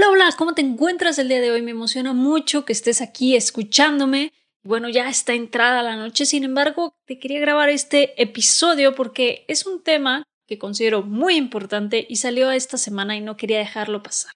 Hola, 0.00 0.12
hola, 0.12 0.34
¿cómo 0.38 0.54
te 0.54 0.62
encuentras 0.62 1.18
el 1.18 1.28
día 1.28 1.42
de 1.42 1.50
hoy? 1.50 1.60
Me 1.60 1.72
emociona 1.72 2.14
mucho 2.14 2.64
que 2.64 2.72
estés 2.72 3.02
aquí 3.02 3.36
escuchándome. 3.36 4.32
Bueno, 4.62 4.88
ya 4.88 5.10
está 5.10 5.34
entrada 5.34 5.82
la 5.82 5.94
noche, 5.94 6.24
sin 6.24 6.42
embargo, 6.42 6.94
te 7.04 7.18
quería 7.18 7.38
grabar 7.38 7.68
este 7.68 8.14
episodio 8.22 8.94
porque 8.94 9.44
es 9.46 9.66
un 9.66 9.82
tema 9.82 10.24
que 10.46 10.58
considero 10.58 11.02
muy 11.02 11.34
importante 11.36 12.06
y 12.08 12.16
salió 12.16 12.50
esta 12.50 12.78
semana 12.78 13.14
y 13.14 13.20
no 13.20 13.36
quería 13.36 13.58
dejarlo 13.58 14.02
pasar. 14.02 14.32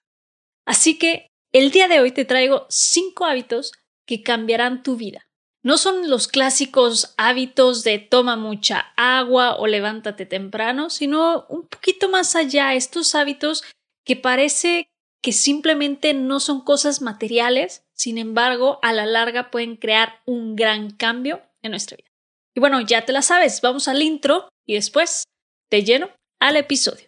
Así 0.67 0.99
que 0.99 1.29
el 1.51 1.71
día 1.71 1.87
de 1.87 1.99
hoy 1.99 2.11
te 2.11 2.25
traigo 2.25 2.67
cinco 2.69 3.25
hábitos 3.25 3.71
que 4.05 4.21
cambiarán 4.21 4.83
tu 4.83 4.97
vida. 4.97 5.25
No 5.63 5.79
son 5.79 6.11
los 6.11 6.27
clásicos 6.27 7.15
hábitos 7.17 7.83
de 7.83 7.97
toma 7.97 8.35
mucha 8.35 8.93
agua 8.97 9.55
o 9.55 9.65
levántate 9.65 10.27
temprano, 10.27 10.91
sino 10.91 11.47
un 11.49 11.65
poquito 11.67 12.07
más 12.07 12.35
allá, 12.35 12.75
estos 12.75 13.15
hábitos 13.15 13.63
que 14.03 14.15
parece 14.15 14.91
que 15.25 15.31
simplemente 15.31 16.13
no 16.13 16.39
son 16.39 16.61
cosas 16.61 17.01
materiales, 17.01 17.83
sin 17.93 18.19
embargo, 18.19 18.77
a 18.83 18.93
la 18.93 19.07
larga 19.07 19.49
pueden 19.49 19.75
crear 19.75 20.21
un 20.27 20.55
gran 20.55 20.91
cambio 20.91 21.41
en 21.63 21.71
nuestra 21.71 21.97
vida. 21.97 22.11
Y 22.53 22.59
bueno, 22.59 22.79
ya 22.81 23.05
te 23.05 23.11
la 23.11 23.23
sabes, 23.23 23.59
vamos 23.61 23.87
al 23.87 24.03
intro 24.03 24.47
y 24.67 24.75
después 24.75 25.23
te 25.67 25.83
lleno 25.83 26.11
al 26.39 26.57
episodio. 26.57 27.07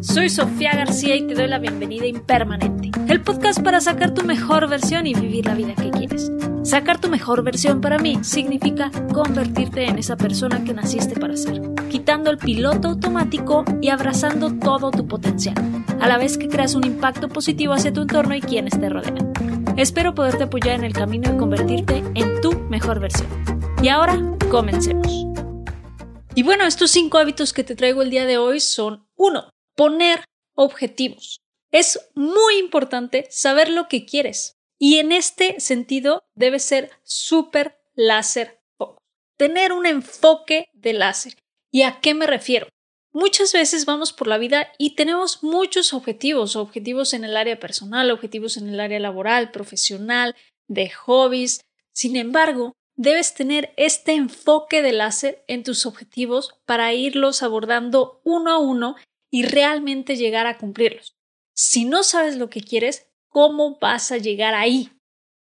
Soy 0.00 0.30
Sofía 0.30 0.72
García 0.74 1.16
y 1.16 1.26
te 1.26 1.34
doy 1.34 1.48
la 1.48 1.58
bienvenida 1.58 2.06
Impermanente, 2.06 2.92
el 3.12 3.20
podcast 3.20 3.60
para 3.60 3.82
sacar 3.82 4.14
tu 4.14 4.24
mejor 4.24 4.66
versión 4.66 5.06
y 5.06 5.12
vivir 5.12 5.44
la 5.44 5.54
vida 5.54 5.74
que 5.74 5.90
quieres. 5.90 6.30
Sacar 6.64 6.98
tu 6.98 7.10
mejor 7.10 7.42
versión 7.42 7.82
para 7.82 7.98
mí 7.98 8.24
significa 8.24 8.90
convertirte 9.12 9.84
en 9.84 9.98
esa 9.98 10.16
persona 10.16 10.64
que 10.64 10.72
naciste 10.72 11.14
para 11.20 11.36
ser, 11.36 11.60
quitando 11.90 12.30
el 12.30 12.38
piloto 12.38 12.88
automático 12.88 13.66
y 13.82 13.90
abrazando 13.90 14.50
todo 14.58 14.90
tu 14.90 15.06
potencial, 15.06 15.54
a 16.00 16.08
la 16.08 16.16
vez 16.16 16.38
que 16.38 16.48
creas 16.48 16.74
un 16.74 16.86
impacto 16.86 17.28
positivo 17.28 17.74
hacia 17.74 17.92
tu 17.92 18.00
entorno 18.00 18.34
y 18.34 18.40
quienes 18.40 18.80
te 18.80 18.88
rodean. 18.88 19.34
Espero 19.76 20.14
poderte 20.14 20.44
apoyar 20.44 20.76
en 20.76 20.84
el 20.84 20.94
camino 20.94 21.30
de 21.30 21.36
convertirte 21.36 22.02
en 22.14 22.40
tu 22.40 22.58
mejor 22.70 22.98
versión. 22.98 23.28
Y 23.82 23.88
ahora, 23.88 24.18
comencemos. 24.50 25.26
Y 26.34 26.44
bueno, 26.44 26.64
estos 26.64 26.90
cinco 26.90 27.18
hábitos 27.18 27.52
que 27.52 27.64
te 27.64 27.76
traigo 27.76 28.00
el 28.00 28.08
día 28.08 28.24
de 28.24 28.38
hoy 28.38 28.60
son 28.60 29.06
1. 29.16 29.50
Poner 29.76 30.24
objetivos. 30.54 31.40
Es 31.70 32.10
muy 32.14 32.56
importante 32.56 33.26
saber 33.30 33.68
lo 33.68 33.86
que 33.86 34.06
quieres. 34.06 34.56
Y 34.86 34.98
en 34.98 35.12
este 35.12 35.60
sentido 35.60 36.24
debe 36.34 36.58
ser 36.58 36.90
súper 37.04 37.80
láser 37.94 38.60
Tener 39.38 39.72
un 39.72 39.86
enfoque 39.86 40.68
de 40.74 40.92
láser. 40.92 41.36
¿Y 41.72 41.82
a 41.84 42.00
qué 42.02 42.12
me 42.12 42.26
refiero? 42.26 42.68
Muchas 43.10 43.54
veces 43.54 43.86
vamos 43.86 44.12
por 44.12 44.26
la 44.26 44.36
vida 44.36 44.68
y 44.76 44.94
tenemos 44.94 45.42
muchos 45.42 45.94
objetivos, 45.94 46.54
objetivos 46.54 47.14
en 47.14 47.24
el 47.24 47.38
área 47.38 47.58
personal, 47.58 48.10
objetivos 48.10 48.58
en 48.58 48.68
el 48.68 48.78
área 48.78 49.00
laboral, 49.00 49.52
profesional, 49.52 50.36
de 50.68 50.90
hobbies. 50.90 51.62
Sin 51.94 52.14
embargo, 52.16 52.74
debes 52.94 53.32
tener 53.32 53.72
este 53.78 54.12
enfoque 54.12 54.82
de 54.82 54.92
láser 54.92 55.44
en 55.48 55.62
tus 55.62 55.86
objetivos 55.86 56.60
para 56.66 56.92
irlos 56.92 57.42
abordando 57.42 58.20
uno 58.22 58.50
a 58.50 58.58
uno 58.58 58.96
y 59.30 59.44
realmente 59.44 60.16
llegar 60.16 60.46
a 60.46 60.58
cumplirlos. 60.58 61.14
Si 61.54 61.86
no 61.86 62.02
sabes 62.02 62.36
lo 62.36 62.50
que 62.50 62.60
quieres, 62.60 63.06
cómo 63.34 63.78
vas 63.80 64.12
a 64.12 64.18
llegar 64.18 64.54
ahí. 64.54 64.92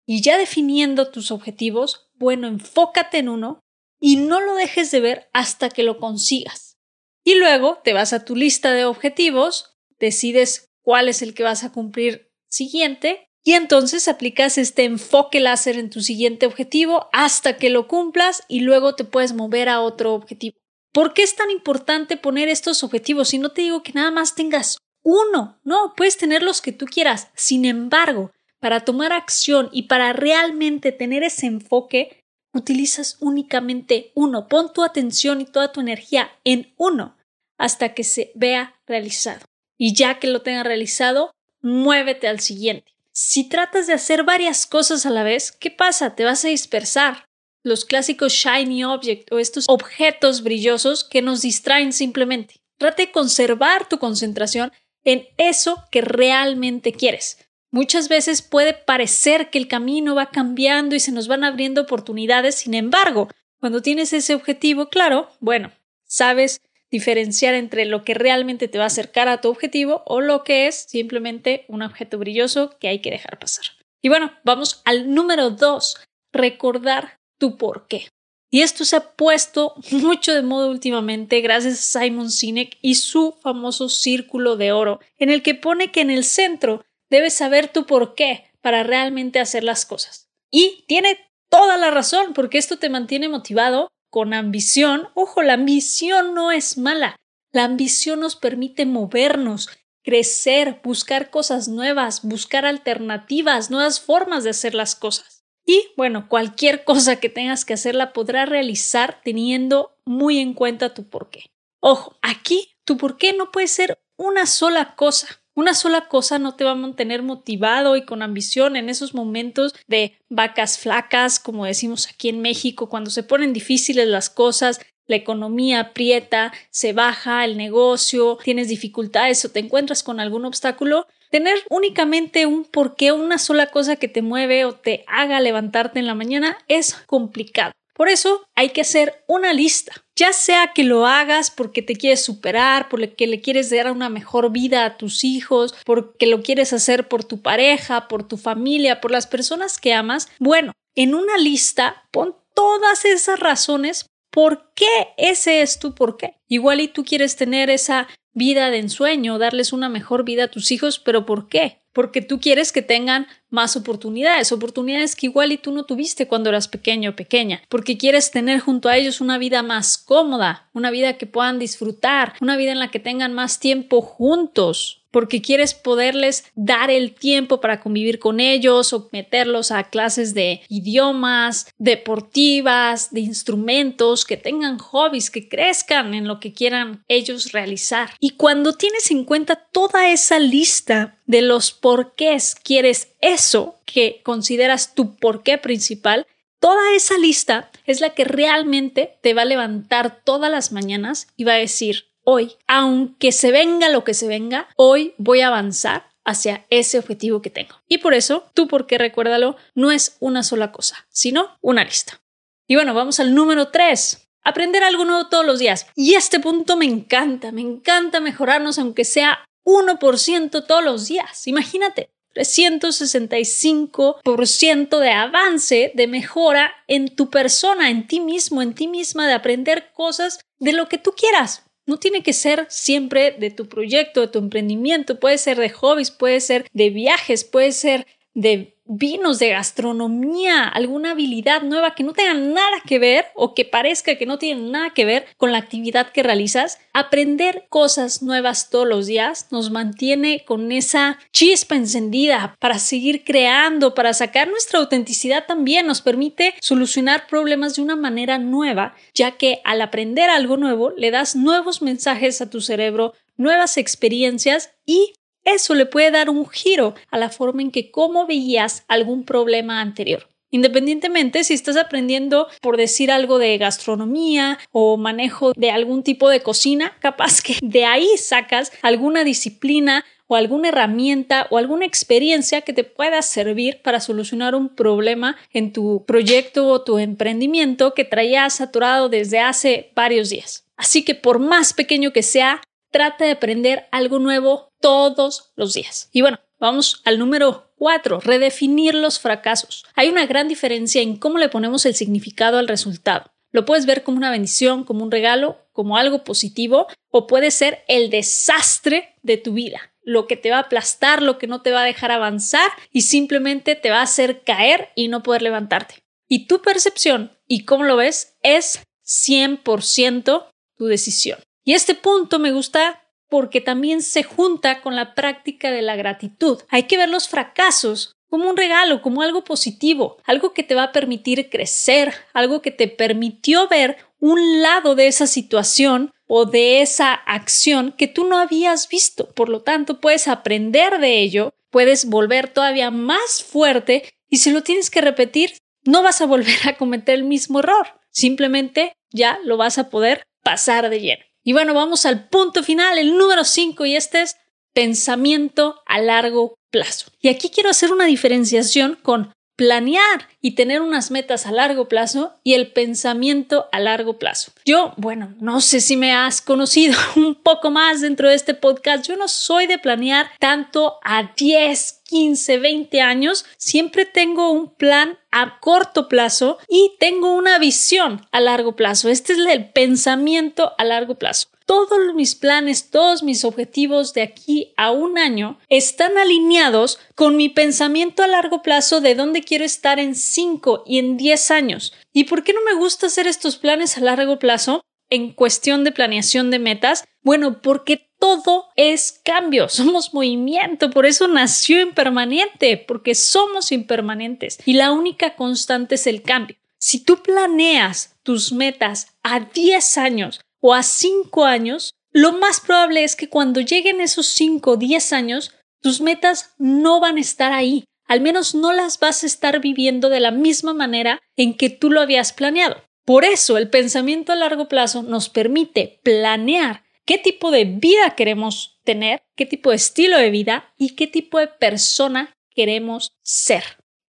Y 0.05 0.21
ya 0.21 0.37
definiendo 0.37 1.09
tus 1.09 1.31
objetivos, 1.31 2.09
bueno, 2.15 2.47
enfócate 2.47 3.19
en 3.19 3.29
uno 3.29 3.61
y 3.99 4.17
no 4.17 4.41
lo 4.41 4.55
dejes 4.55 4.91
de 4.91 4.99
ver 4.99 5.29
hasta 5.31 5.69
que 5.69 5.83
lo 5.83 5.97
consigas. 5.97 6.75
Y 7.23 7.35
luego 7.35 7.79
te 7.83 7.93
vas 7.93 8.11
a 8.11 8.25
tu 8.25 8.35
lista 8.35 8.73
de 8.73 8.83
objetivos, 8.83 9.77
decides 9.99 10.67
cuál 10.81 11.07
es 11.07 11.21
el 11.21 11.33
que 11.33 11.43
vas 11.43 11.63
a 11.63 11.71
cumplir 11.71 12.29
siguiente 12.49 13.29
y 13.41 13.53
entonces 13.53 14.09
aplicas 14.09 14.57
este 14.57 14.83
enfoque 14.83 15.39
láser 15.39 15.77
en 15.77 15.89
tu 15.89 16.01
siguiente 16.01 16.45
objetivo 16.45 17.07
hasta 17.13 17.55
que 17.55 17.69
lo 17.69 17.87
cumplas 17.87 18.43
y 18.49 18.59
luego 18.59 18.95
te 18.95 19.05
puedes 19.05 19.31
mover 19.31 19.69
a 19.69 19.79
otro 19.79 20.13
objetivo. 20.13 20.57
¿Por 20.91 21.13
qué 21.13 21.23
es 21.23 21.37
tan 21.37 21.51
importante 21.51 22.17
poner 22.17 22.49
estos 22.49 22.83
objetivos? 22.83 23.29
Si 23.29 23.37
no 23.37 23.51
te 23.51 23.61
digo 23.61 23.81
que 23.81 23.93
nada 23.93 24.11
más 24.11 24.35
tengas 24.35 24.77
uno, 25.09 25.57
no, 25.63 25.93
puedes 25.95 26.17
tener 26.17 26.43
los 26.43 26.59
que 26.59 26.73
tú 26.73 26.85
quieras. 26.85 27.29
Sin 27.33 27.63
embargo, 27.63 28.33
para 28.59 28.81
tomar 28.81 29.13
acción 29.13 29.69
y 29.71 29.83
para 29.83 30.11
realmente 30.11 30.91
tener 30.91 31.23
ese 31.23 31.45
enfoque, 31.45 32.25
utilizas 32.51 33.15
únicamente 33.21 34.11
uno. 34.15 34.49
Pon 34.49 34.73
tu 34.73 34.83
atención 34.83 35.39
y 35.39 35.45
toda 35.45 35.71
tu 35.71 35.79
energía 35.79 36.29
en 36.43 36.73
uno 36.75 37.15
hasta 37.57 37.93
que 37.93 38.03
se 38.03 38.33
vea 38.35 38.75
realizado. 38.85 39.45
Y 39.77 39.93
ya 39.93 40.19
que 40.19 40.27
lo 40.27 40.41
tenga 40.41 40.63
realizado, 40.63 41.31
muévete 41.61 42.27
al 42.27 42.41
siguiente. 42.41 42.91
Si 43.13 43.47
tratas 43.47 43.87
de 43.87 43.93
hacer 43.93 44.25
varias 44.25 44.65
cosas 44.65 45.05
a 45.05 45.09
la 45.09 45.23
vez, 45.23 45.53
¿qué 45.53 45.71
pasa? 45.71 46.15
Te 46.15 46.25
vas 46.25 46.43
a 46.43 46.49
dispersar. 46.49 47.23
Los 47.63 47.85
clásicos 47.85 48.33
shiny 48.33 48.83
object 48.83 49.31
o 49.31 49.39
estos 49.39 49.67
objetos 49.69 50.43
brillosos 50.43 51.05
que 51.05 51.21
nos 51.21 51.43
distraen 51.43 51.93
simplemente. 51.93 52.55
Trate 52.77 53.05
de 53.05 53.11
conservar 53.13 53.87
tu 53.87 53.99
concentración 53.99 54.73
en 55.07 55.25
eso 55.37 55.85
que 55.89 56.01
realmente 56.01 56.91
quieres. 56.91 57.39
Muchas 57.71 58.09
veces 58.09 58.41
puede 58.41 58.73
parecer 58.73 59.49
que 59.49 59.57
el 59.57 59.69
camino 59.69 60.15
va 60.15 60.31
cambiando 60.31 60.95
y 60.95 60.99
se 60.99 61.13
nos 61.13 61.29
van 61.29 61.45
abriendo 61.45 61.81
oportunidades, 61.81 62.55
sin 62.55 62.73
embargo, 62.73 63.29
cuando 63.57 63.81
tienes 63.81 64.11
ese 64.11 64.35
objetivo 64.35 64.89
claro, 64.89 65.29
bueno, 65.39 65.71
sabes 66.03 66.59
diferenciar 66.91 67.53
entre 67.53 67.85
lo 67.85 68.03
que 68.03 68.15
realmente 68.15 68.67
te 68.67 68.77
va 68.77 68.83
a 68.83 68.87
acercar 68.87 69.29
a 69.29 69.39
tu 69.39 69.49
objetivo 69.49 70.03
o 70.05 70.19
lo 70.19 70.43
que 70.43 70.67
es 70.67 70.75
simplemente 70.75 71.63
un 71.69 71.83
objeto 71.83 72.17
brilloso 72.17 72.77
que 72.77 72.89
hay 72.89 72.99
que 72.99 73.11
dejar 73.11 73.39
pasar. 73.39 73.65
Y 74.01 74.09
bueno, 74.09 74.33
vamos 74.43 74.81
al 74.83 75.13
número 75.13 75.51
dos, 75.51 75.97
recordar 76.33 77.17
tu 77.37 77.57
por 77.57 77.87
qué. 77.87 78.07
Y 78.49 78.61
esto 78.61 78.85
se 78.85 78.95
ha 78.95 79.11
puesto 79.11 79.75
mucho 79.91 80.33
de 80.33 80.41
moda 80.41 80.67
últimamente 80.67 81.41
gracias 81.41 81.95
a 81.95 82.01
Simon 82.01 82.31
Sinek 82.31 82.77
y 82.81 82.95
su 82.95 83.35
famoso 83.41 83.89
círculo 83.89 84.55
de 84.55 84.71
oro, 84.71 84.99
en 85.17 85.29
el 85.29 85.43
que 85.43 85.55
pone 85.55 85.91
que 85.91 86.01
en 86.01 86.11
el 86.11 86.23
centro 86.23 86.85
debes 87.09 87.33
saber 87.33 87.67
tu 87.67 87.85
por 87.85 88.15
qué 88.15 88.51
para 88.61 88.83
realmente 88.83 89.39
hacer 89.39 89.63
las 89.63 89.85
cosas. 89.85 90.29
Y 90.49 90.85
tiene 90.87 91.19
toda 91.49 91.77
la 91.77 91.91
razón, 91.91 92.33
porque 92.33 92.57
esto 92.57 92.77
te 92.77 92.89
mantiene 92.89 93.29
motivado 93.29 93.89
con 94.09 94.33
ambición. 94.33 95.09
Ojo, 95.13 95.41
la 95.41 95.53
ambición 95.53 96.33
no 96.33 96.51
es 96.51 96.77
mala. 96.77 97.15
La 97.51 97.63
ambición 97.63 98.19
nos 98.19 98.35
permite 98.35 98.85
movernos, 98.85 99.69
crecer, 100.03 100.79
buscar 100.83 101.29
cosas 101.29 101.67
nuevas, 101.67 102.23
buscar 102.23 102.65
alternativas, 102.65 103.69
nuevas 103.71 103.99
formas 103.99 104.43
de 104.43 104.51
hacer 104.51 104.73
las 104.73 104.95
cosas. 104.95 105.36
Y 105.69 105.89
bueno, 105.97 106.29
cualquier 106.29 106.85
cosa 106.85 107.17
que 107.17 107.27
tengas 107.27 107.65
que 107.65 107.73
hacer 107.73 107.93
la 107.93 108.13
podrás 108.13 108.47
realizar 108.47 109.19
teniendo 109.21 109.91
muy 110.05 110.39
en 110.39 110.53
cuenta 110.53 110.93
tu 110.93 111.03
porqué. 111.03 111.51
Ojo, 111.81 112.17
aquí 112.21 112.77
tu 112.85 112.95
porqué 112.95 113.33
no 113.33 113.51
puede 113.51 113.67
ser 113.67 113.99
una 114.15 114.45
sola 114.45 114.95
cosa. 114.95 115.27
Una 115.55 115.73
sola 115.73 116.07
cosa 116.07 116.39
no 116.39 116.55
te 116.55 116.63
va 116.63 116.71
a 116.71 116.75
mantener 116.75 117.21
motivado 117.21 117.97
y 117.97 118.05
con 118.05 118.21
ambición 118.21 118.77
en 118.77 118.89
esos 118.89 119.13
momentos 119.13 119.75
de 119.87 120.17
vacas 120.29 120.77
flacas, 120.77 121.39
como 121.39 121.65
decimos 121.65 122.07
aquí 122.07 122.29
en 122.29 122.41
México, 122.41 122.87
cuando 122.87 123.09
se 123.09 123.23
ponen 123.23 123.53
difíciles 123.53 124.07
las 124.07 124.29
cosas, 124.29 124.79
la 125.07 125.15
economía 125.15 125.79
aprieta, 125.79 126.53
se 126.69 126.93
baja 126.93 127.43
el 127.43 127.57
negocio, 127.57 128.37
tienes 128.43 128.69
dificultades 128.69 129.43
o 129.43 129.49
te 129.49 129.59
encuentras 129.59 130.03
con 130.03 130.19
algún 130.19 130.45
obstáculo, 130.45 131.07
Tener 131.29 131.57
únicamente 131.69 132.45
un 132.45 132.63
porqué, 132.63 133.11
una 133.11 133.37
sola 133.37 133.67
cosa 133.67 133.95
que 133.95 134.07
te 134.07 134.21
mueve 134.21 134.65
o 134.65 134.73
te 134.73 135.03
haga 135.07 135.39
levantarte 135.39 135.99
en 135.99 136.07
la 136.07 136.15
mañana 136.15 136.57
es 136.67 136.93
complicado. 137.05 137.71
Por 137.97 138.09
eso 138.09 138.47
hay 138.53 138.69
que 138.69 138.81
hacer 138.81 139.23
una 139.27 139.53
lista, 139.53 139.91
ya 140.15 140.31
sea 140.31 140.71
que 140.75 140.83
lo 140.83 141.07
hagas 141.07 141.49
porque 141.49 141.81
te 141.81 141.95
quieres 141.95 142.23
superar, 142.23 142.89
porque 142.89 143.25
le 143.25 143.41
quieres 143.41 143.71
dar 143.71 143.91
una 143.91 144.07
mejor 144.07 144.51
vida 144.51 144.85
a 144.85 144.97
tus 144.97 145.23
hijos, 145.23 145.73
porque 145.83 146.27
lo 146.27 146.43
quieres 146.43 146.73
hacer 146.73 147.07
por 147.07 147.23
tu 147.23 147.41
pareja, 147.41 148.07
por 148.07 148.21
tu 148.27 148.37
familia, 148.37 149.01
por 149.01 149.09
las 149.09 149.25
personas 149.25 149.79
que 149.79 149.95
amas. 149.95 150.29
Bueno, 150.37 150.73
en 150.95 151.15
una 151.15 151.39
lista 151.39 152.03
pon 152.11 152.35
todas 152.53 153.03
esas 153.03 153.39
razones 153.39 154.05
por 154.29 154.71
qué 154.75 155.09
ese 155.17 155.61
es 155.61 155.79
tu 155.79 155.93
por 155.95 156.17
qué. 156.17 156.35
Igual 156.47 156.81
y 156.81 156.87
tú 156.87 157.03
quieres 157.03 157.35
tener 157.35 157.69
esa 157.69 158.07
vida 158.33 158.69
de 158.69 158.77
ensueño, 158.77 159.39
darles 159.39 159.73
una 159.73 159.89
mejor 159.89 160.23
vida 160.23 160.43
a 160.43 160.47
tus 160.49 160.71
hijos, 160.71 160.99
pero 160.99 161.25
¿por 161.25 161.49
qué? 161.49 161.79
Porque 161.91 162.21
tú 162.21 162.39
quieres 162.39 162.71
que 162.71 162.83
tengan 162.83 163.25
más 163.49 163.75
oportunidades, 163.75 164.51
oportunidades 164.51 165.15
que 165.15 165.25
igual 165.25 165.51
y 165.51 165.57
tú 165.57 165.71
no 165.71 165.85
tuviste 165.85 166.27
cuando 166.27 166.49
eras 166.49 166.67
pequeño 166.67 167.09
o 167.09 167.15
pequeña, 167.15 167.63
porque 167.67 167.97
quieres 167.97 168.29
tener 168.29 168.59
junto 168.59 168.89
a 168.89 168.97
ellos 168.97 169.21
una 169.21 169.39
vida 169.39 169.63
más 169.63 169.97
cómoda, 169.97 170.69
una 170.73 170.91
vida 170.91 171.17
que 171.17 171.25
puedan 171.25 171.57
disfrutar, 171.57 172.35
una 172.39 172.57
vida 172.57 172.71
en 172.73 172.79
la 172.79 172.91
que 172.91 172.99
tengan 172.99 173.33
más 173.33 173.59
tiempo 173.59 174.01
juntos. 174.01 174.96
Porque 175.11 175.41
quieres 175.41 175.73
poderles 175.73 176.45
dar 176.55 176.89
el 176.89 177.13
tiempo 177.13 177.59
para 177.61 177.79
convivir 177.79 178.19
con 178.19 178.39
ellos 178.39 178.93
o 178.93 179.09
meterlos 179.11 179.71
a 179.71 179.85
clases 179.85 180.33
de 180.33 180.61
idiomas, 180.69 181.73
deportivas, 181.77 183.11
de 183.11 183.21
instrumentos, 183.21 184.25
que 184.25 184.37
tengan 184.37 184.77
hobbies, 184.77 185.31
que 185.31 185.47
crezcan 185.47 186.13
en 186.13 186.27
lo 186.27 186.39
que 186.39 186.53
quieran 186.53 187.03
ellos 187.07 187.51
realizar. 187.51 188.09
Y 188.19 188.31
cuando 188.31 188.73
tienes 188.73 189.11
en 189.11 189.23
cuenta 189.23 189.55
toda 189.55 190.11
esa 190.11 190.39
lista 190.39 191.17
de 191.25 191.41
los 191.41 191.71
porqués 191.71 192.55
quieres 192.55 193.09
eso 193.21 193.75
que 193.85 194.21
consideras 194.23 194.95
tu 194.95 195.15
porqué 195.15 195.57
principal, 195.57 196.27
toda 196.59 196.93
esa 196.95 197.17
lista 197.17 197.71
es 197.85 198.01
la 198.01 198.11
que 198.11 198.25
realmente 198.25 199.17
te 199.21 199.33
va 199.33 199.43
a 199.43 199.45
levantar 199.45 200.21
todas 200.23 200.51
las 200.51 200.71
mañanas 200.71 201.27
y 201.37 201.43
va 201.43 201.53
a 201.53 201.57
decir, 201.57 202.05
hoy, 202.29 202.57
aunque 202.67 203.31
se 203.31 203.51
venga 203.51 203.87
lo 203.87 204.03
que 204.03 204.13
se 204.13 204.27
venga, 204.27 204.67
hoy 204.75 205.13
voy 205.17 205.39
a 205.39 205.47
avanzar 205.47 206.09
hacia 206.25 206.65
ese 206.69 206.99
objetivo 206.99 207.41
que 207.41 207.49
tengo. 207.49 207.77
Y 207.87 207.99
por 207.99 208.13
eso, 208.13 208.51
tú 208.53 208.67
porque 208.67 208.97
recuérdalo, 208.97 209.55
no 209.75 209.91
es 209.91 210.17
una 210.19 210.43
sola 210.43 210.73
cosa, 210.73 211.07
sino 211.09 211.57
una 211.61 211.85
lista. 211.85 212.19
Y 212.67 212.75
bueno, 212.75 212.93
vamos 212.93 213.21
al 213.21 213.33
número 213.33 213.69
3. 213.69 214.27
Aprender 214.43 214.83
algo 214.83 215.05
nuevo 215.05 215.29
todos 215.29 215.45
los 215.45 215.59
días. 215.59 215.87
Y 215.95 216.15
este 216.15 216.41
punto 216.41 216.75
me 216.75 216.83
encanta, 216.83 217.53
me 217.53 217.61
encanta 217.61 218.19
mejorarnos 218.19 218.77
aunque 218.77 219.05
sea 219.05 219.39
1% 219.63 220.67
todos 220.67 220.83
los 220.83 221.07
días. 221.07 221.47
Imagínate, 221.47 222.09
365% 222.35 224.99
de 224.99 225.11
avance, 225.11 225.93
de 225.95 226.07
mejora 226.07 226.73
en 226.87 227.15
tu 227.15 227.29
persona, 227.29 227.89
en 227.89 228.05
ti 228.05 228.19
mismo, 228.19 228.61
en 228.61 228.73
ti 228.73 228.89
misma, 228.89 229.27
de 229.27 229.33
aprender 229.33 229.93
cosas 229.93 230.41
de 230.59 230.73
lo 230.73 230.89
que 230.89 230.97
tú 230.97 231.13
quieras. 231.13 231.63
No 231.87 231.97
tiene 231.97 232.21
que 232.21 232.33
ser 232.33 232.67
siempre 232.69 233.31
de 233.31 233.49
tu 233.49 233.67
proyecto, 233.67 234.21
de 234.21 234.27
tu 234.27 234.39
emprendimiento, 234.39 235.19
puede 235.19 235.37
ser 235.37 235.57
de 235.57 235.69
hobbies, 235.69 236.11
puede 236.11 236.41
ser 236.41 236.67
de 236.73 236.89
viajes, 236.89 237.43
puede 237.43 237.71
ser 237.71 238.05
de 238.33 238.76
vinos, 238.87 239.39
de 239.39 239.49
gastronomía, 239.49 240.63
alguna 240.63 241.11
habilidad 241.11 241.61
nueva 241.61 241.95
que 241.95 242.03
no 242.03 242.13
tenga 242.13 242.33
nada 242.33 242.81
que 242.85 242.99
ver 242.99 243.25
o 243.35 243.53
que 243.53 243.65
parezca 243.65 244.15
que 244.15 244.25
no 244.25 244.37
tiene 244.37 244.69
nada 244.69 244.91
que 244.91 245.05
ver 245.05 245.25
con 245.37 245.51
la 245.51 245.57
actividad 245.57 246.11
que 246.11 246.23
realizas, 246.23 246.79
aprender 246.93 247.65
cosas 247.69 248.21
nuevas 248.21 248.69
todos 248.69 248.87
los 248.87 249.07
días 249.07 249.47
nos 249.51 249.69
mantiene 249.69 250.43
con 250.45 250.71
esa 250.71 251.19
chispa 251.31 251.75
encendida 251.75 252.55
para 252.59 252.79
seguir 252.79 253.23
creando, 253.23 253.93
para 253.93 254.13
sacar 254.13 254.47
nuestra 254.49 254.79
autenticidad 254.79 255.45
también, 255.45 255.87
nos 255.87 256.01
permite 256.01 256.53
solucionar 256.61 257.27
problemas 257.27 257.75
de 257.75 257.81
una 257.81 257.95
manera 257.95 258.37
nueva, 258.37 258.95
ya 259.13 259.31
que 259.31 259.61
al 259.63 259.81
aprender 259.81 260.29
algo 260.29 260.57
nuevo 260.57 260.91
le 260.91 261.11
das 261.11 261.35
nuevos 261.35 261.81
mensajes 261.81 262.41
a 262.41 262.49
tu 262.49 262.61
cerebro, 262.61 263.13
nuevas 263.37 263.77
experiencias 263.77 264.71
y 264.85 265.13
eso 265.47 265.73
le 265.73 265.85
puede 265.85 266.11
dar 266.11 266.29
un 266.29 266.47
giro 266.49 266.95
a 267.09 267.17
la 267.17 267.29
forma 267.29 267.61
en 267.61 267.71
que 267.71 267.91
cómo 267.91 268.27
veías 268.27 268.83
algún 268.87 269.23
problema 269.23 269.81
anterior. 269.81 270.27
Independientemente 270.49 271.43
si 271.43 271.53
estás 271.53 271.75
aprendiendo 271.75 272.47
por 272.61 272.77
decir 272.77 273.11
algo 273.11 273.37
de 273.37 273.57
gastronomía 273.57 274.57
o 274.71 274.95
manejo 274.95 275.51
de 275.55 275.71
algún 275.71 276.03
tipo 276.03 276.29
de 276.29 276.41
cocina, 276.41 276.95
capaz 276.99 277.41
que 277.41 277.57
de 277.61 277.85
ahí 277.85 278.07
sacas 278.17 278.71
alguna 278.81 279.23
disciplina 279.23 280.05
o 280.27 280.35
alguna 280.35 280.69
herramienta 280.69 281.47
o 281.49 281.57
alguna 281.57 281.85
experiencia 281.85 282.61
que 282.61 282.73
te 282.73 282.83
pueda 282.83 283.21
servir 283.21 283.81
para 283.81 283.99
solucionar 283.99 284.55
un 284.55 284.69
problema 284.69 285.37
en 285.53 285.73
tu 285.73 286.05
proyecto 286.05 286.67
o 286.67 286.81
tu 286.81 286.97
emprendimiento 286.97 287.93
que 287.93 288.05
traías 288.05 288.55
saturado 288.55 289.09
desde 289.09 289.39
hace 289.39 289.91
varios 289.95 290.29
días. 290.29 290.65
Así 290.75 291.03
que 291.03 291.15
por 291.15 291.39
más 291.39 291.73
pequeño 291.73 292.13
que 292.13 292.21
sea, 292.21 292.61
trata 292.91 293.25
de 293.25 293.31
aprender 293.31 293.87
algo 293.91 294.19
nuevo 294.19 294.71
todos 294.79 295.51
los 295.55 295.73
días. 295.73 296.09
Y 296.11 296.21
bueno, 296.21 296.39
vamos 296.59 297.01
al 297.05 297.19
número 297.19 297.71
4, 297.77 298.19
redefinir 298.19 298.95
los 298.95 299.19
fracasos. 299.19 299.85
Hay 299.95 300.09
una 300.09 300.25
gran 300.25 300.47
diferencia 300.47 301.01
en 301.01 301.17
cómo 301.17 301.37
le 301.37 301.49
ponemos 301.49 301.85
el 301.85 301.95
significado 301.95 302.57
al 302.57 302.67
resultado. 302.67 303.31
Lo 303.51 303.65
puedes 303.65 303.85
ver 303.85 304.03
como 304.03 304.17
una 304.17 304.31
bendición, 304.31 304.83
como 304.83 305.03
un 305.03 305.11
regalo, 305.11 305.57
como 305.71 305.97
algo 305.97 306.23
positivo, 306.23 306.87
o 307.09 307.27
puede 307.27 307.51
ser 307.51 307.83
el 307.87 308.09
desastre 308.09 309.15
de 309.21 309.37
tu 309.37 309.53
vida, 309.53 309.93
lo 310.01 310.27
que 310.27 310.35
te 310.37 310.51
va 310.51 310.57
a 310.57 310.61
aplastar, 310.61 311.21
lo 311.21 311.37
que 311.37 311.47
no 311.47 311.61
te 311.61 311.71
va 311.71 311.81
a 311.81 311.85
dejar 311.85 312.11
avanzar 312.11 312.69
y 312.91 313.01
simplemente 313.01 313.75
te 313.75 313.89
va 313.89 313.99
a 313.99 314.03
hacer 314.03 314.43
caer 314.43 314.89
y 314.95 315.07
no 315.07 315.23
poder 315.23 315.41
levantarte. 315.41 316.03
Y 316.27 316.47
tu 316.47 316.61
percepción 316.61 317.37
y 317.47 317.63
cómo 317.63 317.83
lo 317.83 317.95
ves 317.95 318.37
es 318.43 318.83
100% 319.05 320.47
tu 320.77 320.85
decisión. 320.85 321.39
Y 321.67 321.73
este 321.73 321.95
punto 321.95 322.39
me 322.39 322.53
gusta 322.53 323.03
porque 323.27 323.59
también 323.59 324.01
se 324.01 324.23
junta 324.23 324.81
con 324.81 324.95
la 324.95 325.13
práctica 325.15 325.69
de 325.69 325.81
la 325.81 325.97
gratitud. 325.97 326.61
Hay 326.69 326.83
que 326.83 326.95
ver 326.95 327.09
los 327.09 327.27
fracasos 327.27 328.15
como 328.29 328.49
un 328.49 328.55
regalo, 328.55 329.01
como 329.01 329.21
algo 329.21 329.43
positivo, 329.43 330.15
algo 330.23 330.53
que 330.53 330.63
te 330.63 330.75
va 330.75 330.83
a 330.83 330.91
permitir 330.93 331.49
crecer, 331.49 332.13
algo 332.33 332.61
que 332.61 332.71
te 332.71 332.87
permitió 332.87 333.67
ver 333.67 333.97
un 334.21 334.61
lado 334.61 334.95
de 334.95 335.07
esa 335.07 335.27
situación 335.27 336.13
o 336.25 336.45
de 336.45 336.79
esa 336.79 337.13
acción 337.13 337.91
que 337.97 338.07
tú 338.07 338.23
no 338.23 338.37
habías 338.37 338.87
visto. 338.87 339.27
Por 339.33 339.49
lo 339.49 339.61
tanto, 339.61 339.99
puedes 339.99 340.29
aprender 340.29 340.99
de 340.99 341.19
ello, 341.19 341.53
puedes 341.69 342.05
volver 342.05 342.47
todavía 342.47 342.91
más 342.91 343.43
fuerte 343.43 344.03
y 344.29 344.37
si 344.37 344.51
lo 344.51 344.63
tienes 344.63 344.89
que 344.89 345.01
repetir, 345.01 345.51
no 345.83 346.01
vas 346.01 346.21
a 346.21 346.27
volver 346.27 346.59
a 346.65 346.77
cometer 346.77 347.15
el 347.15 347.25
mismo 347.25 347.59
error. 347.59 347.99
Simplemente 348.09 348.93
ya 349.11 349.37
lo 349.43 349.57
vas 349.57 349.77
a 349.77 349.89
poder 349.89 350.23
pasar 350.43 350.89
de 350.89 351.01
lleno. 351.01 351.26
Y 351.47 351.53
bueno, 351.53 351.73
vamos 351.73 352.05
al 352.05 352.27
punto 352.27 352.61
final, 352.61 352.97
el 352.97 353.17
número 353.17 353.45
5, 353.45 353.85
y 353.85 353.95
este 353.95 354.21
es 354.21 354.35
pensamiento 354.73 355.81
a 355.85 356.01
largo 356.01 356.55
plazo. 356.69 357.09
Y 357.21 357.29
aquí 357.29 357.49
quiero 357.49 357.69
hacer 357.69 357.93
una 357.93 358.03
diferenciación 358.03 358.99
con 359.01 359.31
planear 359.57 360.29
y 360.39 360.51
tener 360.51 360.81
unas 360.81 361.11
metas 361.11 361.45
a 361.45 361.51
largo 361.51 361.89
plazo 361.89 362.35
y 362.43 362.53
el 362.53 362.71
pensamiento 362.71 363.67
a 363.73 363.79
largo 363.79 364.17
plazo. 364.19 364.53
Yo, 364.63 364.93
bueno, 364.95 365.33
no 365.41 365.59
sé 365.59 365.81
si 365.81 365.97
me 365.97 366.13
has 366.13 366.41
conocido 366.41 366.97
un 367.17 367.35
poco 367.35 367.69
más 367.69 367.99
dentro 367.99 368.29
de 368.29 368.35
este 368.35 368.53
podcast. 368.53 369.05
Yo 369.05 369.17
no 369.17 369.27
soy 369.27 369.67
de 369.67 369.79
planear 369.79 370.29
tanto 370.39 370.99
a 371.03 371.31
10, 371.35 372.01
15, 372.05 372.59
20 372.59 373.01
años. 373.01 373.45
Siempre 373.57 374.05
tengo 374.05 374.51
un 374.51 374.73
plan 374.73 375.17
a 375.31 375.59
corto 375.59 376.07
plazo 376.07 376.59
y 376.69 376.93
tengo 376.99 377.33
una 377.33 377.57
visión 377.57 378.25
a 378.31 378.39
largo 378.39 378.75
plazo. 378.75 379.09
Este 379.09 379.33
es 379.33 379.39
el 379.39 379.69
pensamiento 379.71 380.73
a 380.77 380.85
largo 380.85 381.15
plazo. 381.15 381.47
Todos 381.67 382.15
mis 382.15 382.33
planes, 382.33 382.91
todos 382.91 383.23
mis 383.23 383.43
objetivos 383.43 384.13
de 384.13 384.21
aquí 384.21 384.73
a 384.77 384.91
un 384.91 385.17
año 385.17 385.59
están 385.67 386.17
alineados 386.17 386.97
con 387.13 387.35
mi 387.35 387.49
pensamiento 387.49 388.23
a 388.23 388.27
largo 388.27 388.61
plazo 388.61 389.01
de 389.01 389.15
dónde 389.15 389.43
quiero 389.43 389.65
estar 389.65 389.99
en 389.99 390.15
5 390.15 390.85
y 390.87 390.97
en 390.97 391.17
10 391.17 391.51
años. 391.51 391.93
¿Y 392.13 392.23
por 392.23 392.45
qué 392.45 392.53
no 392.53 392.61
me 392.63 392.73
gusta 392.73 393.07
hacer 393.07 393.27
estos 393.27 393.57
planes 393.57 393.97
a 393.97 394.01
largo 394.01 394.39
plazo? 394.39 394.81
En 395.09 395.33
cuestión 395.33 395.83
de 395.83 395.91
planeación 395.91 396.51
de 396.51 396.59
metas, 396.59 397.03
bueno, 397.21 397.61
porque 397.61 398.09
todo 398.17 398.67
es 398.77 399.19
cambio, 399.25 399.67
somos 399.69 400.13
movimiento, 400.13 400.89
por 400.89 401.05
eso 401.05 401.27
nació 401.27 401.81
impermanente, 401.81 402.77
porque 402.77 403.13
somos 403.13 403.73
impermanentes 403.73 404.57
y 404.63 404.71
la 404.71 404.93
única 404.93 405.35
constante 405.35 405.95
es 405.95 406.07
el 406.07 406.21
cambio. 406.21 406.55
Si 406.79 407.03
tú 407.03 407.21
planeas 407.21 408.15
tus 408.23 408.53
metas 408.53 409.17
a 409.21 409.41
10 409.41 409.97
años 409.97 410.39
o 410.59 410.73
a 410.73 410.83
5 410.83 411.45
años, 411.45 411.91
lo 412.11 412.33
más 412.33 412.59
probable 412.59 413.03
es 413.03 413.15
que 413.15 413.29
cuando 413.29 413.61
lleguen 413.61 414.01
esos 414.01 414.27
5 414.27 414.71
o 414.71 414.77
10 414.77 415.13
años, 415.13 415.53
tus 415.81 416.01
metas 416.01 416.53
no 416.57 416.99
van 416.99 417.17
a 417.17 417.21
estar 417.21 417.53
ahí, 417.53 417.83
al 418.05 418.21
menos 418.21 418.55
no 418.55 418.73
las 418.73 418.99
vas 418.99 419.23
a 419.23 419.27
estar 419.27 419.59
viviendo 419.59 420.09
de 420.09 420.19
la 420.19 420.31
misma 420.31 420.73
manera 420.73 421.19
en 421.35 421.55
que 421.55 421.69
tú 421.69 421.91
lo 421.91 422.01
habías 422.01 422.33
planeado. 422.33 422.81
Por 423.05 423.23
eso 423.23 423.57
el 423.57 423.69
pensamiento 423.69 424.33
a 424.33 424.35
largo 424.35 424.67
plazo 424.67 425.03
nos 425.03 425.29
permite 425.29 425.99
planear 426.03 426.83
qué 427.05 427.17
tipo 427.17 427.51
de 427.51 427.65
vida 427.65 428.15
queremos 428.15 428.79
tener, 428.83 429.21
qué 429.35 429.45
tipo 429.45 429.69
de 429.69 429.77
estilo 429.77 430.17
de 430.17 430.29
vida 430.29 430.73
y 430.77 430.95
qué 430.95 431.07
tipo 431.07 431.39
de 431.39 431.47
persona 431.47 432.33
queremos 432.53 433.11
ser. 433.23 433.63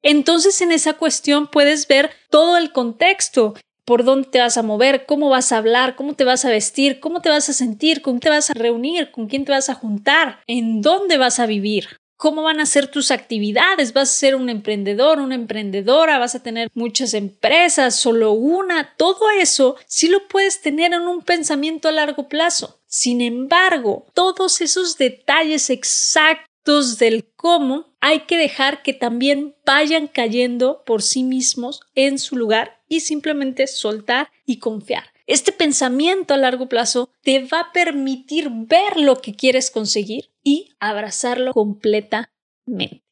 Entonces 0.03 0.61
en 0.61 0.73
esa 0.73 0.95
cuestión 0.95 1.49
puedes 1.49 1.88
ver 1.88 2.11
todo 2.31 2.57
el 2.57 2.73
contexto, 2.73 3.55
por 3.87 4.05
dónde 4.05 4.28
te 4.28 4.40
vas 4.40 4.59
a 4.59 4.62
mover, 4.62 5.07
cómo 5.07 5.31
vas 5.31 5.52
a 5.52 5.59
hablar, 5.59 5.97
cómo 5.97 6.14
te 6.14 6.25
vas 6.25 6.45
a 6.45 6.50
vestir, 6.50 7.00
cómo 7.00 7.23
te 7.23 7.31
vas 7.31 7.49
a 7.49 7.55
sentir, 7.55 8.02
con 8.02 8.14
quién 8.14 8.21
te 8.21 8.31
vas 8.31 8.50
a 8.50 8.55
reunir, 8.55 9.11
con 9.12 9.28
quién 9.28 9.45
te 9.45 9.52
vas 9.52 9.71
a 9.71 9.75
juntar, 9.75 10.40
en 10.47 10.83
dónde 10.83 11.16
vas 11.16 11.38
a 11.38 11.47
vivir 11.47 11.88
cómo 12.16 12.43
van 12.43 12.61
a 12.61 12.66
ser 12.66 12.88
tus 12.88 13.11
actividades, 13.11 13.93
vas 13.93 14.11
a 14.11 14.14
ser 14.14 14.37
un 14.37 14.49
emprendedor, 14.49 15.21
una 15.21 15.35
emprendedora, 15.35 16.19
vas 16.19 16.35
a 16.35 16.43
tener 16.43 16.71
muchas 16.75 17.14
empresas, 17.14 17.95
solo 17.95 18.33
una, 18.33 18.95
todo 18.97 19.31
eso 19.31 19.76
sí 19.87 20.09
lo 20.09 20.26
puedes 20.28 20.62
tener 20.62 20.93
en 20.93 21.02
un 21.02 21.23
pensamiento 21.23 21.88
a 21.88 21.93
largo 21.93 22.28
plazo. 22.28 22.81
Sin 22.87 23.21
embargo, 23.21 24.07
todos 24.14 24.61
esos 24.61 24.97
detalles 24.97 25.69
exactos 25.71 26.55
del 26.66 27.30
cómo 27.37 27.94
hay 28.00 28.20
que 28.26 28.37
dejar 28.37 28.82
que 28.82 28.92
también 28.92 29.54
vayan 29.64 30.08
cayendo 30.08 30.82
por 30.85 31.00
sí 31.00 31.23
mismos 31.23 31.80
en 31.94 32.18
su 32.18 32.37
lugar 32.37 32.82
y 32.88 33.00
simplemente 33.00 33.68
soltar 33.68 34.30
y 34.44 34.58
confiar. 34.58 35.04
Este 35.28 35.52
pensamiento 35.52 36.35
a 36.35 36.38
largo 36.38 36.68
plazo 36.68 37.08
te 37.23 37.44
va 37.44 37.61
a 37.61 37.73
permitir 37.73 38.49
ver 38.50 38.99
lo 38.99 39.20
que 39.20 39.35
quieres 39.35 39.70
conseguir 39.70 40.30
y 40.42 40.75
abrazarlo 40.80 41.52
completamente. 41.52 43.04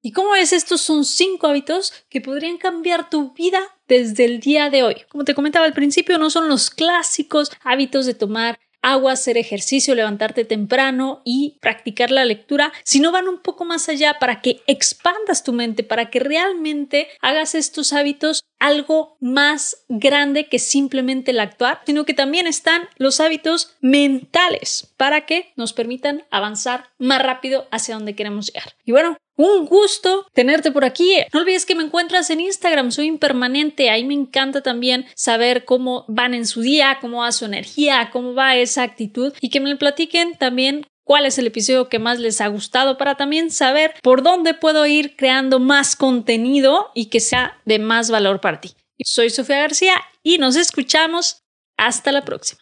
¿Y 0.00 0.12
cómo 0.12 0.34
es? 0.34 0.52
Estos 0.52 0.80
son 0.80 1.04
cinco 1.04 1.46
hábitos 1.46 1.92
que 2.08 2.20
podrían 2.20 2.56
cambiar 2.56 3.10
tu 3.10 3.32
vida 3.34 3.60
desde 3.88 4.24
el 4.24 4.40
día 4.40 4.70
de 4.70 4.82
hoy. 4.82 4.96
Como 5.08 5.24
te 5.24 5.34
comentaba 5.34 5.66
al 5.66 5.74
principio, 5.74 6.18
no 6.18 6.30
son 6.30 6.48
los 6.48 6.70
clásicos 6.70 7.52
hábitos 7.62 8.06
de 8.06 8.14
tomar 8.14 8.58
agua, 8.82 9.12
hacer 9.12 9.38
ejercicio, 9.38 9.94
levantarte 9.94 10.44
temprano 10.44 11.22
y 11.24 11.58
practicar 11.60 12.10
la 12.10 12.24
lectura, 12.24 12.72
sino 12.84 13.12
van 13.12 13.28
un 13.28 13.38
poco 13.38 13.64
más 13.64 13.88
allá 13.88 14.18
para 14.18 14.40
que 14.40 14.60
expandas 14.66 15.44
tu 15.44 15.52
mente, 15.52 15.84
para 15.84 16.10
que 16.10 16.20
realmente 16.20 17.08
hagas 17.20 17.54
estos 17.54 17.92
hábitos 17.92 18.44
algo 18.58 19.16
más 19.20 19.84
grande 19.88 20.48
que 20.48 20.58
simplemente 20.58 21.32
el 21.32 21.40
actuar, 21.40 21.80
sino 21.84 22.04
que 22.04 22.14
también 22.14 22.46
están 22.46 22.88
los 22.96 23.18
hábitos 23.18 23.76
mentales 23.80 24.92
para 24.96 25.26
que 25.26 25.52
nos 25.56 25.72
permitan 25.72 26.24
avanzar 26.30 26.90
más 26.98 27.22
rápido 27.22 27.66
hacia 27.72 27.94
donde 27.94 28.14
queremos 28.14 28.52
llegar. 28.52 28.74
Y 28.84 28.92
bueno, 28.92 29.16
un 29.46 29.66
gusto 29.66 30.26
tenerte 30.32 30.70
por 30.72 30.84
aquí. 30.84 31.16
No 31.32 31.40
olvides 31.40 31.66
que 31.66 31.74
me 31.74 31.84
encuentras 31.84 32.30
en 32.30 32.40
Instagram, 32.40 32.90
soy 32.90 33.06
impermanente. 33.06 33.90
Ahí 33.90 34.04
me 34.04 34.14
encanta 34.14 34.62
también 34.62 35.06
saber 35.14 35.64
cómo 35.64 36.04
van 36.08 36.34
en 36.34 36.46
su 36.46 36.60
día, 36.60 36.98
cómo 37.00 37.18
va 37.18 37.32
su 37.32 37.44
energía, 37.44 38.10
cómo 38.12 38.34
va 38.34 38.56
esa 38.56 38.82
actitud 38.82 39.32
y 39.40 39.50
que 39.50 39.60
me 39.60 39.76
platiquen 39.76 40.36
también 40.36 40.86
cuál 41.04 41.26
es 41.26 41.38
el 41.38 41.46
episodio 41.46 41.88
que 41.88 41.98
más 41.98 42.18
les 42.20 42.40
ha 42.40 42.46
gustado 42.48 42.96
para 42.96 43.16
también 43.16 43.50
saber 43.50 43.94
por 44.02 44.22
dónde 44.22 44.54
puedo 44.54 44.86
ir 44.86 45.16
creando 45.16 45.58
más 45.58 45.96
contenido 45.96 46.90
y 46.94 47.06
que 47.06 47.20
sea 47.20 47.60
de 47.64 47.78
más 47.78 48.10
valor 48.10 48.40
para 48.40 48.60
ti. 48.60 48.72
Soy 49.04 49.30
Sofía 49.30 49.58
García 49.58 49.94
y 50.22 50.38
nos 50.38 50.56
escuchamos. 50.56 51.38
Hasta 51.76 52.12
la 52.12 52.22
próxima. 52.24 52.61